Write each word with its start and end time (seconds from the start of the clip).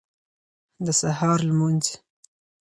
د 0.85 0.87
سهار 0.99 1.39
لمونځ 1.49 1.85